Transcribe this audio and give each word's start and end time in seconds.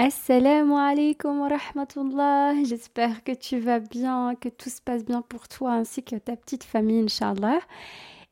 Assalamu 0.00 0.74
alaikum 0.74 1.40
wa 1.40 1.48
rahmatullah. 1.48 2.62
J'espère 2.62 3.24
que 3.24 3.32
tu 3.32 3.58
vas 3.58 3.80
bien, 3.80 4.36
que 4.36 4.48
tout 4.48 4.70
se 4.70 4.80
passe 4.80 5.04
bien 5.04 5.22
pour 5.22 5.48
toi 5.48 5.72
ainsi 5.72 6.04
que 6.04 6.14
ta 6.14 6.36
petite 6.36 6.62
famille, 6.62 7.00
Inch'Allah. 7.00 7.58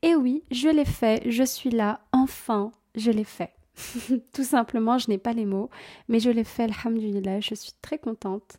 Et 0.00 0.14
oui, 0.14 0.44
je 0.52 0.68
l'ai 0.68 0.84
fait, 0.84 1.28
je 1.28 1.42
suis 1.42 1.70
là, 1.70 2.02
enfin, 2.12 2.70
je 2.94 3.10
l'ai 3.10 3.24
fait. 3.24 3.50
tout 4.32 4.44
simplement, 4.44 4.98
je 4.98 5.10
n'ai 5.10 5.18
pas 5.18 5.32
les 5.32 5.44
mots, 5.44 5.68
mais 6.06 6.20
je 6.20 6.30
l'ai 6.30 6.44
fait, 6.44 6.70
alhamdulillah, 6.70 7.40
je 7.40 7.56
suis 7.56 7.72
très 7.82 7.98
contente. 7.98 8.58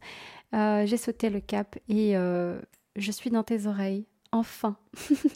Euh, 0.54 0.86
j'ai 0.86 0.98
sauté 0.98 1.30
le 1.30 1.40
cap 1.40 1.78
et 1.88 2.18
euh, 2.18 2.60
je 2.98 3.12
suis 3.14 3.30
dans 3.30 3.44
tes 3.44 3.68
oreilles, 3.68 4.06
enfin. 4.34 4.76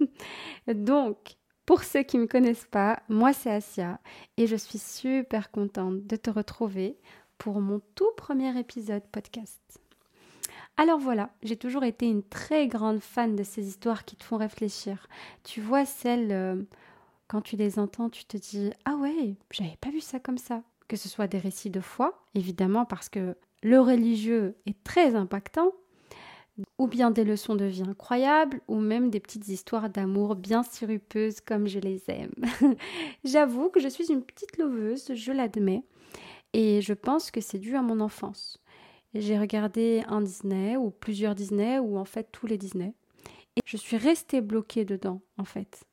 Donc, 0.68 1.38
pour 1.66 1.86
ceux 1.86 2.04
qui 2.04 2.18
ne 2.18 2.24
me 2.24 2.28
connaissent 2.28 2.68
pas, 2.70 3.02
moi 3.08 3.32
c'est 3.32 3.50
Asia 3.50 4.02
et 4.36 4.46
je 4.46 4.58
suis 4.58 4.78
super 4.78 5.52
contente 5.52 6.06
de 6.06 6.18
te 6.18 6.30
retrouver 6.30 6.98
pour 7.42 7.60
mon 7.60 7.82
tout 7.96 8.12
premier 8.18 8.56
épisode 8.60 9.02
podcast. 9.12 9.82
Alors 10.78 11.00
voilà, 11.00 11.32
j'ai 11.42 11.56
toujours 11.56 11.84
été 11.84 12.06
une 12.06 12.22
très 12.22 12.68
grande 12.68 13.00
fan 13.00 13.36
de 13.36 13.42
ces 13.42 13.68
histoires 13.68 14.06
qui 14.06 14.16
te 14.16 14.24
font 14.24 14.38
réfléchir. 14.38 15.08
Tu 15.44 15.60
vois, 15.60 15.88
celles, 15.88 16.32
euh, 16.32 16.62
quand 17.28 17.42
tu 17.42 17.56
les 17.56 17.80
entends, 17.80 18.12
tu 18.12 18.26
te 18.26 18.38
dis 18.38 18.70
Ah 18.86 18.94
ouais, 18.94 19.38
j'avais 19.50 19.76
pas 19.82 19.90
vu 19.90 20.02
ça 20.02 20.20
comme 20.20 20.38
ça. 20.38 20.62
Que 20.88 20.96
ce 20.96 21.10
soit 21.10 21.26
des 21.26 21.40
récits 21.40 21.72
de 21.72 21.82
foi, 21.82 22.28
évidemment, 22.36 22.86
parce 22.86 23.10
que 23.10 23.36
le 23.64 23.80
religieux 23.80 24.56
est 24.68 24.84
très 24.84 25.16
impactant, 25.16 25.72
ou 26.78 26.86
bien 26.86 27.10
des 27.10 27.24
leçons 27.24 27.56
de 27.56 27.66
vie 27.66 27.82
incroyables, 27.82 28.62
ou 28.68 28.76
même 28.76 29.10
des 29.10 29.20
petites 29.20 29.48
histoires 29.48 29.90
d'amour 29.90 30.36
bien 30.36 30.62
sirupeuses 30.62 31.42
comme 31.42 31.66
je 31.68 31.80
les 31.80 32.04
aime. 32.08 32.36
J'avoue 33.24 33.70
que 33.70 33.80
je 33.80 33.88
suis 33.88 34.12
une 34.12 34.22
petite 34.22 34.60
loveuse, 34.60 35.16
je 35.16 35.32
l'admets, 35.32 35.84
et 36.54 36.82
je 36.82 36.94
pense 36.94 37.32
que 37.32 37.42
c'est 37.42 37.60
dû 37.60 37.76
à 37.76 37.82
mon 37.82 38.00
enfance. 38.00 38.60
J'ai 39.14 39.38
regardé 39.38 40.04
un 40.08 40.22
Disney 40.22 40.78
ou 40.78 40.90
plusieurs 40.90 41.36
Disney 41.36 41.80
ou 41.80 41.98
en 41.98 42.06
fait 42.06 42.30
tous 42.32 42.48
les 42.48 42.58
Disney. 42.58 42.94
Et 43.58 43.62
je 43.66 43.78
suis 43.78 43.98
restée 43.98 44.42
bloquée 44.42 44.86
dedans 44.86 45.22
en 45.38 45.44
fait. 45.44 45.84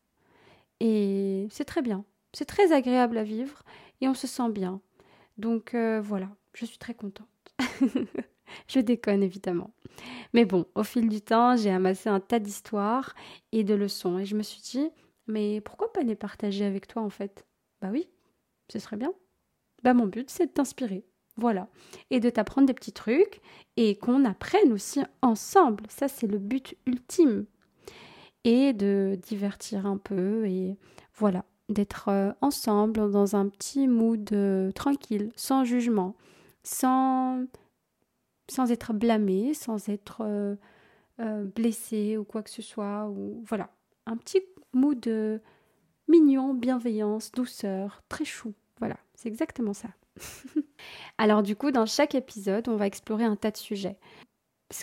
Et 0.80 1.48
c'est 1.50 1.64
très 1.64 1.82
bien. 1.82 2.04
C'est 2.32 2.44
très 2.44 2.72
agréable 2.72 3.18
à 3.18 3.24
vivre 3.24 3.62
et 4.00 4.08
on 4.08 4.14
se 4.14 4.26
sent 4.26 4.50
bien. 4.50 4.80
Donc 5.36 5.74
euh, 5.74 6.00
voilà, 6.00 6.28
je 6.54 6.66
suis 6.66 6.78
très 6.78 6.94
contente. 6.94 7.28
je 8.68 8.80
déconne 8.80 9.22
évidemment. 9.22 9.72
Mais 10.32 10.44
bon, 10.44 10.66
au 10.74 10.84
fil 10.84 11.08
du 11.08 11.20
temps, 11.20 11.56
j'ai 11.56 11.70
amassé 11.70 12.08
un 12.08 12.20
tas 12.20 12.38
d'histoires 12.38 13.14
et 13.52 13.64
de 13.64 13.74
leçons 13.74 14.18
et 14.18 14.26
je 14.26 14.36
me 14.36 14.42
suis 14.42 14.60
dit, 14.60 14.90
mais 15.26 15.60
pourquoi 15.60 15.92
pas 15.92 16.02
les 16.02 16.16
partager 16.16 16.64
avec 16.64 16.86
toi 16.86 17.02
en 17.02 17.10
fait? 17.10 17.46
Bah 17.80 17.88
oui, 17.90 18.08
ce 18.68 18.78
serait 18.78 18.96
bien. 18.96 19.12
Bah, 19.82 19.94
mon 19.94 20.06
but, 20.06 20.30
c'est 20.30 20.46
de 20.46 20.52
t'inspirer. 20.52 21.04
Voilà. 21.36 21.68
Et 22.10 22.20
de 22.20 22.30
t'apprendre 22.30 22.66
des 22.66 22.74
petits 22.74 22.92
trucs 22.92 23.40
et 23.76 23.96
qu'on 23.96 24.24
apprenne 24.24 24.72
aussi 24.72 25.00
ensemble. 25.22 25.84
Ça, 25.88 26.08
c'est 26.08 26.26
le 26.26 26.38
but 26.38 26.76
ultime. 26.86 27.46
Et 28.44 28.72
de 28.72 29.18
divertir 29.22 29.86
un 29.86 29.98
peu 29.98 30.46
et 30.46 30.76
voilà, 31.14 31.44
d'être 31.68 32.08
euh, 32.08 32.32
ensemble 32.40 33.10
dans 33.10 33.36
un 33.36 33.48
petit 33.48 33.88
mood 33.88 34.28
euh, 34.32 34.70
tranquille, 34.72 35.30
sans 35.36 35.64
jugement, 35.64 36.14
sans, 36.62 37.44
sans 38.48 38.70
être 38.70 38.92
blâmé, 38.92 39.54
sans 39.54 39.88
être 39.88 40.22
euh, 40.22 41.44
blessé 41.54 42.16
ou 42.16 42.24
quoi 42.24 42.42
que 42.42 42.50
ce 42.50 42.62
soit. 42.62 43.08
Ou, 43.08 43.42
voilà, 43.46 43.70
un 44.06 44.16
petit 44.16 44.40
mood 44.72 45.08
mignon, 46.08 46.54
bienveillance, 46.54 47.32
douceur, 47.32 48.02
très 48.08 48.24
chou. 48.24 48.54
Voilà, 48.78 48.96
c'est 49.14 49.28
exactement 49.28 49.74
ça. 49.74 49.88
Alors 51.18 51.42
du 51.42 51.56
coup, 51.56 51.70
dans 51.70 51.86
chaque 51.86 52.14
épisode, 52.14 52.68
on 52.68 52.76
va 52.76 52.86
explorer 52.86 53.24
un 53.24 53.36
tas 53.36 53.50
de 53.50 53.56
sujets. 53.56 53.98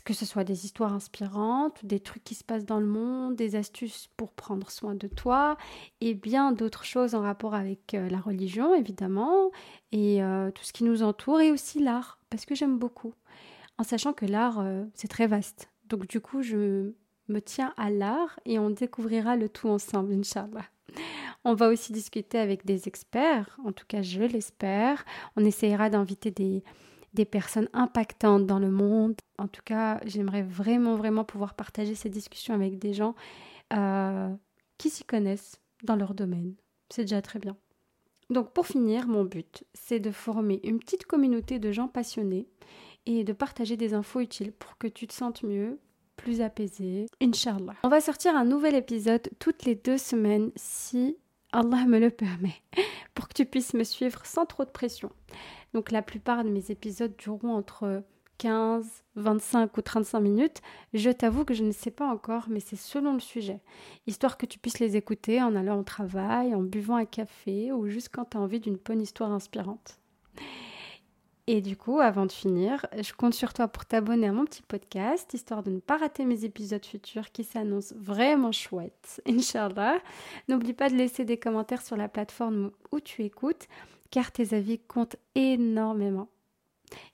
Que 0.03 0.16
ce 0.16 0.25
soit 0.25 0.44
des 0.44 0.66
histoires 0.66 0.94
inspirantes, 0.94 1.86
des 1.86 2.00
trucs 2.00 2.24
qui 2.24 2.34
se 2.34 2.44
passent 2.44 2.66
dans 2.66 2.80
le 2.80 2.88
monde, 2.88 3.36
des 3.36 3.56
astuces 3.56 4.09
pour 4.18 4.34
prendre 4.34 4.72
soin 4.72 4.96
de 4.96 5.08
toi, 5.08 5.58
et 6.02 6.16
bien 6.16 6.52
d'autres 6.52 6.86
choses 6.86 7.14
en 7.14 7.22
rapport 7.22 7.53
avec 7.53 7.94
euh, 7.94 8.09
la 8.09 8.20
religion, 8.20 8.74
évidemment, 8.74 9.52
et 9.92 10.24
euh, 10.24 10.50
tout 10.50 10.64
ce 10.64 10.74
qui 10.74 10.86
nous 10.86 11.03
entoure, 11.03 11.40
et 11.40 11.52
aussi 11.52 11.80
l'art, 11.80 12.18
parce 12.31 12.46
que 12.46 12.56
j'aime 12.56 12.80
beaucoup. 12.80 13.14
En 13.78 13.84
sachant 13.84 14.14
que 14.14 14.25
l'art, 14.25 14.59
euh, 14.59 14.86
c'est 14.96 15.08
très 15.08 15.28
vaste. 15.28 15.70
Donc 15.88 16.08
du 16.08 16.20
coup, 16.20 16.41
je 16.41 16.94
me 17.28 17.40
tiens 17.40 17.74
à 17.78 17.91
l'art 17.91 18.40
et 18.46 18.58
on 18.58 18.72
découvrira 18.72 19.36
le 19.36 19.50
tout 19.50 19.68
ensemble, 19.68 20.14
Inch'Allah. 20.14 20.66
On 21.46 21.54
va 21.54 21.70
aussi 21.70 21.94
discuter 21.94 22.40
avec 22.40 22.66
des 22.66 22.88
experts, 22.88 23.58
en 23.64 23.72
tout 23.72 23.86
cas 23.88 24.02
je 24.02 24.24
l'espère. 24.24 25.06
On 25.36 25.46
essayera 25.46 25.92
d'inviter 25.92 26.32
des, 26.32 26.64
des 27.14 27.26
personnes 27.26 27.70
impactantes 27.72 28.48
dans 28.48 28.58
le 28.58 28.72
monde. 28.72 29.16
En 29.38 29.48
tout 29.48 29.62
cas, 29.64 30.00
j'aimerais 30.06 30.42
vraiment, 30.42 30.96
vraiment 30.96 31.24
pouvoir 31.24 31.54
partager 31.54 31.94
ces 31.94 32.10
discussions 32.10 32.56
avec 32.56 32.80
des 32.80 32.94
gens 32.94 33.14
euh, 33.74 34.34
qui 34.80 34.90
s'y 34.90 35.04
connaissent 35.04 35.62
dans 35.84 35.96
leur 35.96 36.16
domaine. 36.16 36.56
C'est 36.90 37.04
déjà 37.04 37.22
très 37.22 37.40
bien. 37.40 37.56
Donc 38.32 38.52
pour 38.54 38.66
finir, 38.66 39.08
mon 39.08 39.24
but, 39.24 39.64
c'est 39.76 40.00
de 40.00 40.10
former 40.10 40.60
une 40.64 40.80
petite 40.80 41.06
communauté 41.06 41.60
de 41.60 41.72
gens 41.72 41.88
passionnés 41.88 42.48
et 43.06 43.24
de 43.24 43.34
partager 43.34 43.78
des 43.78 43.94
infos 43.94 44.20
utiles 44.20 44.52
pour 44.52 44.78
que 44.80 44.88
tu 44.88 45.06
te 45.06 45.14
sentes 45.14 45.44
mieux, 45.44 45.80
plus 46.16 46.42
apaisé, 46.42 47.06
Inch'Allah. 47.22 47.76
On 47.84 47.90
va 47.90 48.02
sortir 48.02 48.36
un 48.36 48.46
nouvel 48.46 48.74
épisode 48.74 49.30
toutes 49.38 49.66
les 49.66 49.76
deux 49.76 50.00
semaines 50.00 50.52
si 50.56 51.18
Allah 51.56 51.86
me 51.86 52.00
le 52.00 52.10
permet, 52.10 52.62
pour 53.14 53.30
que 53.30 53.34
tu 53.34 53.46
puisses 53.46 53.74
me 53.74 53.86
suivre 53.86 54.26
sans 54.26 54.46
trop 54.46 54.66
de 54.66 54.70
pression. 54.70 55.10
Donc 55.74 55.90
la 55.90 56.02
plupart 56.02 56.44
de 56.44 56.50
mes 56.50 56.70
épisodes 56.70 57.16
dureront 57.18 57.54
entre 57.56 58.04
15, 58.40 58.86
25 59.16 59.78
ou 59.78 59.82
35 59.82 60.20
minutes. 60.20 60.62
Je 60.94 61.10
t'avoue 61.10 61.46
que 61.46 61.54
je 61.54 61.64
ne 61.64 61.72
sais 61.72 61.92
pas 61.92 62.10
encore, 62.12 62.48
mais 62.50 62.60
c'est 62.60 62.76
selon 62.76 63.14
le 63.14 63.22
sujet. 63.22 63.62
Histoire 64.06 64.38
que 64.38 64.46
tu 64.46 64.60
puisses 64.60 64.80
les 64.80 64.98
écouter 64.98 65.42
en 65.42 65.56
allant 65.56 65.80
au 65.80 65.84
travail, 65.84 66.54
en 66.54 66.62
buvant 66.62 66.98
un 66.98 67.06
café 67.06 67.72
ou 67.72 67.88
juste 67.88 68.10
quand 68.12 68.26
tu 68.26 68.38
as 68.38 68.42
envie 68.42 68.60
d'une 68.60 68.76
bonne 68.76 69.02
histoire 69.02 69.32
inspirante. 69.32 70.02
Et 71.48 71.62
du 71.62 71.78
coup, 71.78 72.00
avant 72.00 72.26
de 72.26 72.32
finir, 72.32 72.88
je 73.00 73.14
compte 73.14 73.36
sur 73.36 73.54
toi 73.54 73.68
pour 73.68 73.86
t'abonner 73.86 74.28
à 74.28 74.32
mon 74.32 74.46
petit 74.46 74.64
podcast, 74.64 75.32
histoire 75.34 75.62
de 75.62 75.70
ne 75.70 75.80
pas 75.80 75.98
rater 75.98 76.26
mes 76.26 76.44
épisodes 76.44 76.84
futurs 76.84 77.32
qui 77.32 77.44
s'annoncent 77.44 77.94
vraiment 77.96 78.52
chouettes, 78.52 79.22
Inch'Allah. 79.28 80.00
N'oublie 80.48 80.74
pas 80.74 80.90
de 80.90 80.96
laisser 80.96 81.24
des 81.24 81.38
commentaires 81.38 81.84
sur 81.84 81.98
la 81.98 82.08
plateforme 82.10 82.72
où 82.92 83.00
tu 83.00 83.24
écoutes, 83.24 83.68
car 84.10 84.32
tes 84.32 84.56
avis 84.56 84.80
comptent 84.80 85.18
énormément. 85.36 86.30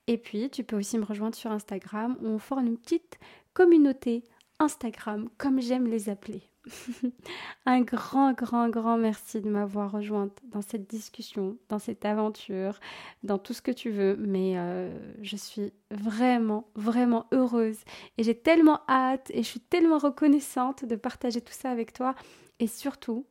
Et 0.07 0.17
puis, 0.17 0.49
tu 0.49 0.63
peux 0.63 0.77
aussi 0.77 0.97
me 0.97 1.05
rejoindre 1.05 1.35
sur 1.35 1.51
Instagram, 1.51 2.17
où 2.21 2.27
on 2.27 2.39
forme 2.39 2.67
une 2.67 2.77
petite 2.77 3.19
communauté 3.53 4.23
Instagram, 4.59 5.27
comme 5.37 5.59
j'aime 5.59 5.87
les 5.87 6.07
appeler. 6.07 6.50
un 7.65 7.81
grand, 7.81 8.33
grand, 8.33 8.69
grand 8.69 8.97
merci 8.97 9.41
de 9.41 9.49
m'avoir 9.49 9.91
rejointe 9.91 10.39
dans 10.43 10.61
cette 10.61 10.89
discussion, 10.89 11.57
dans 11.69 11.79
cette 11.79 12.05
aventure, 12.05 12.79
dans 13.23 13.37
tout 13.37 13.53
ce 13.53 13.61
que 13.61 13.71
tu 13.71 13.89
veux. 13.89 14.15
Mais 14.17 14.53
euh, 14.57 14.95
je 15.21 15.35
suis 15.35 15.73
vraiment, 15.89 16.69
vraiment 16.75 17.25
heureuse 17.31 17.79
et 18.17 18.23
j'ai 18.23 18.35
tellement 18.35 18.81
hâte 18.87 19.31
et 19.33 19.43
je 19.43 19.47
suis 19.47 19.59
tellement 19.59 19.97
reconnaissante 19.97 20.85
de 20.85 20.95
partager 20.95 21.41
tout 21.41 21.53
ça 21.53 21.71
avec 21.71 21.93
toi 21.93 22.15
et 22.59 22.67
surtout 22.67 23.25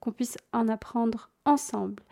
qu'on 0.00 0.12
puisse 0.12 0.36
en 0.52 0.68
apprendre 0.68 1.30
ensemble. 1.44 2.02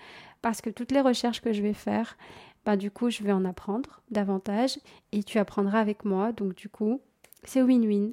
Parce 0.43 0.61
que 0.61 0.71
toutes 0.71 0.93
les 0.93 1.01
recherches 1.01 1.41
que 1.41 1.53
je 1.53 1.63
vais 1.63 1.75
faire, 1.75 2.17
bah, 2.65 2.77
du 2.77 2.91
coup, 2.91 3.11
je 3.11 3.23
vais 3.23 3.33
en 3.33 3.45
apprendre 3.45 4.01
davantage 4.11 4.79
et 5.13 5.23
tu 5.23 5.39
apprendras 5.39 5.81
avec 5.81 6.05
moi. 6.05 6.33
Donc, 6.33 6.55
du 6.55 6.69
coup, 6.69 7.01
c'est 7.45 7.63
win-win. 7.63 8.13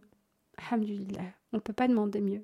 Alhamdulillah. 0.57 1.21
On 1.53 1.57
ne 1.57 1.61
peut 1.61 1.73
pas 1.73 1.87
demander 1.87 2.21
mieux. 2.21 2.43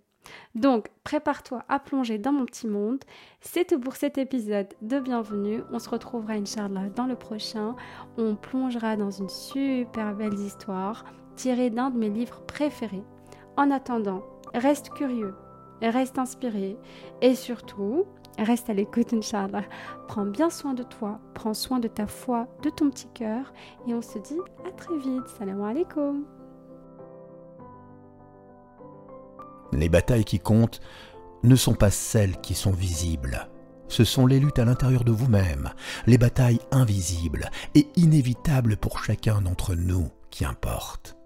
Donc, 0.55 0.89
prépare-toi 1.03 1.63
à 1.67 1.79
plonger 1.79 2.17
dans 2.17 2.31
mon 2.31 2.45
petit 2.45 2.67
monde. 2.67 3.03
C'est 3.41 3.67
tout 3.67 3.79
pour 3.79 3.95
cet 3.95 4.17
épisode 4.17 4.73
de 4.81 4.99
bienvenue. 4.99 5.63
On 5.71 5.79
se 5.79 5.89
retrouvera, 5.89 6.33
Inch'Allah, 6.33 6.89
dans 6.95 7.07
le 7.07 7.15
prochain. 7.15 7.75
On 8.17 8.35
plongera 8.35 8.95
dans 8.95 9.11
une 9.11 9.29
super 9.29 10.15
belle 10.15 10.35
histoire 10.35 11.05
tirée 11.35 11.69
d'un 11.69 11.89
de 11.89 11.97
mes 11.97 12.09
livres 12.09 12.41
préférés. 12.45 13.03
En 13.57 13.71
attendant, 13.71 14.23
reste 14.53 14.89
curieux, 14.91 15.35
reste 15.81 16.17
inspiré 16.17 16.77
et 17.21 17.35
surtout, 17.35 18.05
reste 18.37 18.69
à 18.69 18.73
l'écoute, 18.73 19.13
Inch'Allah. 19.13 19.63
Prends 20.07 20.25
bien 20.25 20.49
soin 20.49 20.73
de 20.73 20.83
toi, 20.83 21.19
prends 21.33 21.53
soin 21.53 21.79
de 21.79 21.87
ta 21.87 22.07
foi, 22.07 22.47
de 22.61 22.69
ton 22.69 22.89
petit 22.89 23.07
cœur 23.13 23.53
et 23.87 23.93
on 23.93 24.01
se 24.01 24.19
dit 24.19 24.39
à 24.67 24.71
très 24.71 24.97
vite. 24.97 25.27
Salam 25.37 25.61
alaikum. 25.61 26.25
Les 29.75 29.89
batailles 29.89 30.25
qui 30.25 30.39
comptent 30.39 30.81
ne 31.43 31.55
sont 31.55 31.73
pas 31.73 31.91
celles 31.91 32.39
qui 32.41 32.55
sont 32.55 32.71
visibles. 32.71 33.49
Ce 33.87 34.03
sont 34.03 34.25
les 34.25 34.39
luttes 34.39 34.59
à 34.59 34.65
l'intérieur 34.65 35.03
de 35.03 35.11
vous-même, 35.11 35.69
les 36.07 36.17
batailles 36.17 36.59
invisibles 36.71 37.49
et 37.75 37.87
inévitables 37.95 38.77
pour 38.77 39.03
chacun 39.03 39.41
d'entre 39.41 39.75
nous 39.75 40.09
qui 40.29 40.45
importent. 40.45 41.17